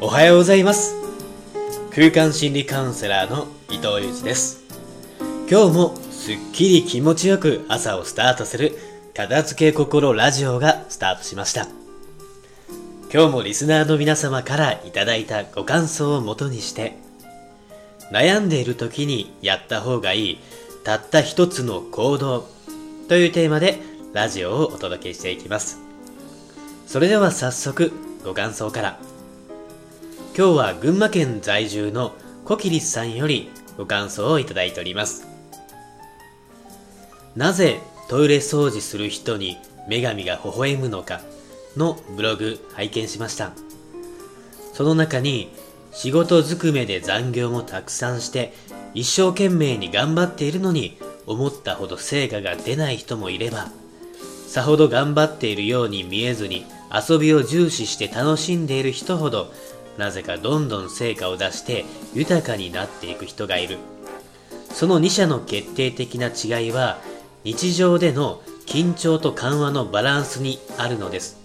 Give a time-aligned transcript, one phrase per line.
[0.00, 0.94] おはようございます。
[1.94, 4.62] 空間心理カウンセラーの伊藤裕二です。
[5.48, 8.76] 今日もすっきり気持ちよく朝をスタートする
[9.14, 11.68] 片付け心ラジオがスタートしました。
[13.12, 16.96] 今日もリスナーの皆様からいただいたご感想をもとにして
[18.10, 20.38] 悩んでいる時にやった方がいい
[20.82, 22.48] たった一つの行動
[23.08, 23.78] というテーマで
[24.12, 25.78] ラジオをお届けしていきます。
[26.86, 27.92] それでは早速
[28.24, 29.13] ご感想から。
[30.36, 32.12] 今日は群馬県在住の
[32.44, 35.28] コキリスさんよりご感想をいただいております。
[37.36, 41.20] なぜトイレ掃除する人に女神が微笑むのか
[41.76, 43.52] のブログ拝見しました。
[44.72, 45.52] その中に
[45.92, 48.52] 仕事ずくめで残業もたくさんして
[48.92, 53.68] 一生懸命に頑張っているのに思ったほど成果が出ない人もいれば
[54.48, 59.52] さほど頑張っているように見えずに遊びを重視して楽しんでいる人ほど
[59.98, 63.78] なぜかどんどん成果を出して豊かになっていく人がいる。
[64.72, 66.98] その2者の決定的な違いは
[67.44, 71.38] 日常での緊張と緩和のバランスにあるのです。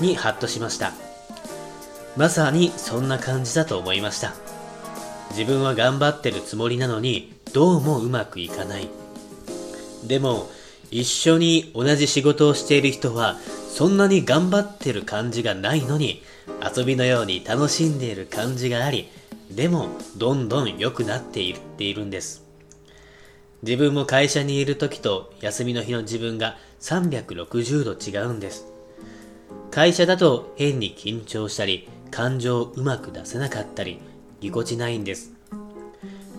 [0.00, 0.92] にハッとしました。
[2.16, 4.34] まさにそんな感じだと思いました。
[5.30, 8.88] 自分は頑張ってるつもりなのにどうもうまくいかない。
[10.04, 10.48] でも
[10.90, 13.36] 一緒に同じ仕事をしている人は
[13.68, 16.22] そんなに頑張ってる感じがないのに
[16.64, 19.08] 遊びのように楽しんでいる感じがあり
[19.50, 22.42] でもどんどん良くなっていっているんです。
[23.62, 28.66] 自分も会社にいる時と休みの日の自分が360度違うんです。
[29.70, 34.00] 会社だと変に緊張したり感情をうまく出せなかったり
[34.40, 35.32] ぎこちないんです。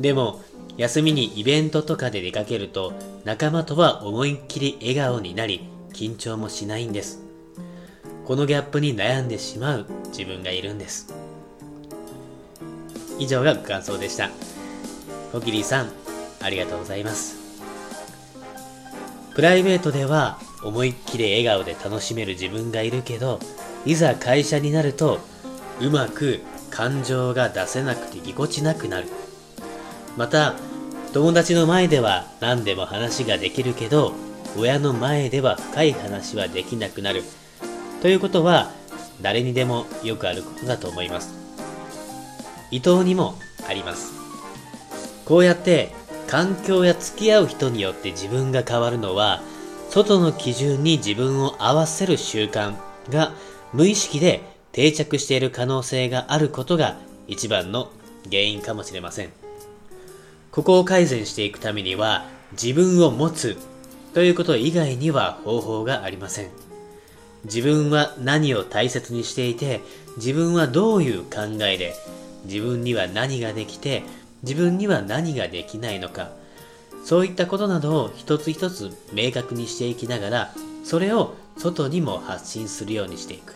[0.00, 0.40] でも
[0.76, 2.92] 休みにイベントとかで出かけると
[3.24, 7.31] 仲間とは思いっきり笑顔になり緊張もしないんです。
[8.24, 11.12] このギャップに悩んでしまう自分がいるんです。
[13.18, 14.30] 以上がご感想でした。
[15.32, 15.90] コキリさん
[16.40, 17.36] ありがとうございます。
[19.34, 23.40] プライベートでは思いっきり笑顔で楽しめる自分がいるけど
[23.84, 25.18] いざ会社になると
[25.80, 26.40] うまく
[26.70, 29.08] 感情が出せなくてぎこちなくなる。
[30.16, 30.54] また
[31.12, 34.12] 友達の前では何でも話ができるけど
[34.56, 37.22] 親の前では深い話はできなくなる。
[38.02, 38.72] ということは
[39.20, 41.32] 誰にでもよくあることだと思います。
[42.72, 43.36] 伊藤にも
[43.68, 44.12] あります。
[45.24, 45.94] こうやって
[46.26, 49.40] 環境や付き合う人によって自分が変わるのは
[49.88, 52.74] 外の基準に自分を合わせる習慣
[53.08, 53.34] が
[53.72, 54.40] 無意識で
[54.72, 56.96] 定着している可能性があることが
[57.28, 57.92] 一番の
[58.24, 59.28] 原因かもしれません。
[60.50, 62.26] ここを改善していくためには
[62.60, 63.56] 自分を持つ
[64.12, 66.71] ということ以外には方法がありません。
[67.44, 69.80] 自分は何を大切にしていて
[70.16, 71.94] 自分はどういう考えで
[72.44, 74.02] 自分には何ができて
[74.42, 76.30] 自分には何ができないのか。
[77.04, 80.54] そういったことなどを一つ一つ明確にしていきながら
[80.84, 83.54] それを外にも発信するようにしていく。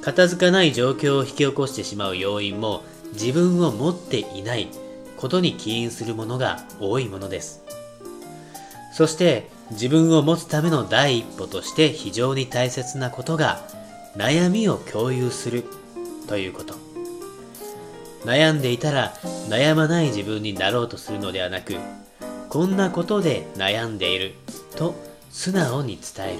[0.00, 4.68] 片付かない状況を引き起こしてしまう要因も自分を持っていない
[5.16, 7.62] ことに起因するものが多いものです。
[8.96, 13.60] そして自分を持つための第一歩として非常に大切なことが
[14.16, 15.64] 悩みを共有する
[16.26, 16.72] ということ。
[18.24, 19.12] 悩んでいたら
[19.50, 21.76] 悩まない自分になろうとするのではなく
[22.48, 24.32] こんなことで悩んでいる
[24.76, 24.94] と
[25.30, 26.38] 素直に伝える。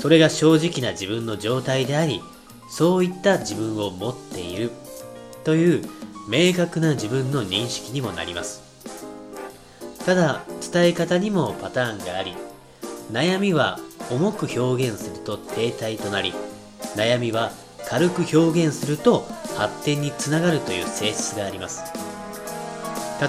[0.00, 2.20] それが正直な自分の状態であり
[2.68, 4.70] そういった自分を持っている
[5.42, 5.88] という
[6.28, 8.62] 明確な自分の認識にもなります。
[10.04, 10.44] ただ
[10.74, 12.34] 伝え方にもパターンがあり
[13.12, 13.78] 悩みは
[14.10, 16.34] 重く表現すると停滞となり
[16.96, 17.52] 悩みは
[17.88, 19.24] 軽く表現すると
[19.56, 21.84] 発展につながるという性質があります。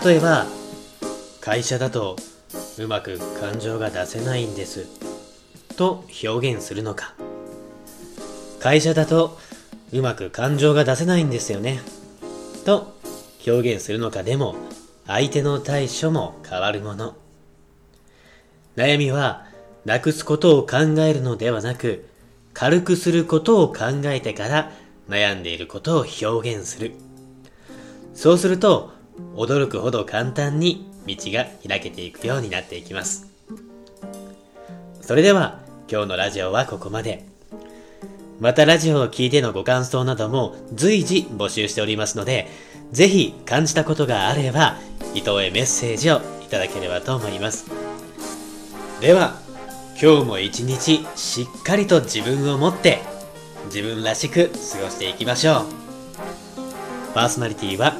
[0.03, 0.47] 例えば
[1.39, 2.15] 会社だと
[2.79, 4.87] うまく感情が出せないんです
[5.77, 7.13] と表現するのか。
[8.59, 9.37] 会社だと
[9.93, 11.79] うまく感情が出せないんですよね
[12.65, 12.95] と
[13.45, 14.23] 表現するのか。
[14.23, 14.55] でも
[15.05, 17.15] 相手の対処も変わるもの。
[18.75, 19.45] 悩みは、
[19.85, 22.05] なくすことを考えるのではなく、
[22.53, 24.71] 軽くすることを考えてから
[25.09, 26.93] 悩んでいることを表現する。
[28.13, 28.91] そうすると、
[29.35, 33.27] 驚くほど簡単に道が開けていくようになっていきます。
[35.01, 37.23] それでは、今日のラジオはここまで。
[38.39, 42.47] またラジオを聴いてのご感想なども随時募集しておりますので、
[42.91, 44.77] ぜひ感じたことがあれば、
[45.13, 47.84] 伊藤へメッセージをいただければと思います。
[49.01, 49.39] では、
[50.01, 53.01] 今日も一日しっかりと自分を持って
[53.65, 55.65] 自分らしく過ごしていきましょう。
[57.13, 57.93] パーソナリティは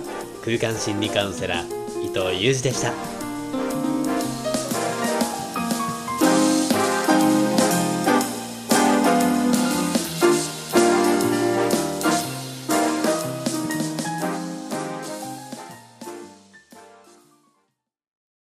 [0.44, 3.15] 空間心理カウンセラー伊藤裕二でした。